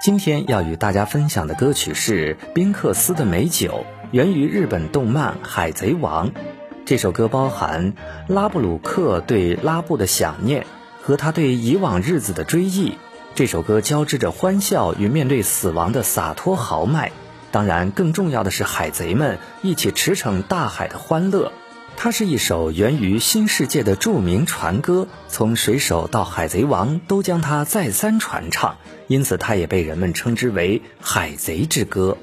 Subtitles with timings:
[0.00, 6.28] 今天要与大家分享的歌曲是宾克斯的《美酒》，源于日本动漫《海贼王》。
[6.86, 7.92] 这首歌包含
[8.26, 10.64] 拉布鲁克对拉布的想念
[11.02, 12.96] 和他对以往日子的追忆。
[13.34, 17.12] 这首歌交织着欢笑与面对死亡的洒脱豪迈。
[17.50, 21.52] 当然，更重要的是海贼们一起驰骋大海的欢乐。
[22.02, 32.16] 它是一首源于新世界的著名船歌，从水手到海贼王都将它再三传唱，因此它也被人们称之为《海贼之歌》。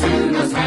[0.00, 0.63] soon as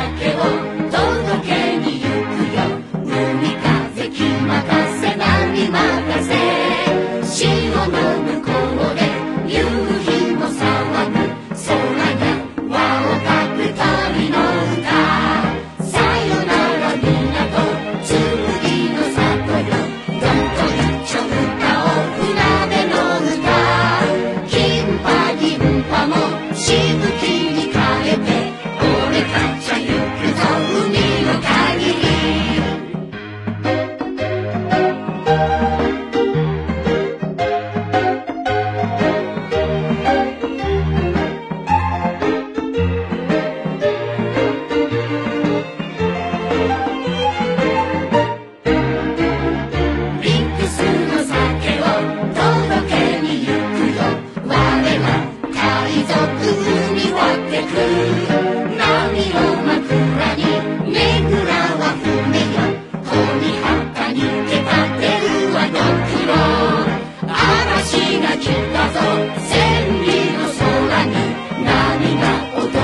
[72.55, 72.83] oh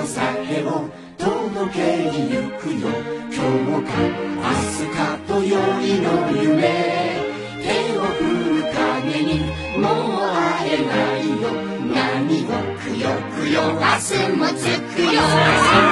[0.00, 0.88] の酒を
[1.18, 2.88] 届けに行くよ。
[3.30, 3.92] 今日か
[4.36, 5.56] 明日か今宵
[6.00, 6.08] の
[6.42, 6.60] 夢。
[7.62, 7.68] 手
[7.98, 8.24] を振
[8.54, 9.40] るために
[9.78, 11.44] もう会えないよ。
[11.92, 13.04] 何をくよ
[13.36, 13.60] くよ。
[13.74, 14.60] 明日もつ
[14.94, 15.89] くよ。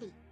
[0.00, 0.29] ready.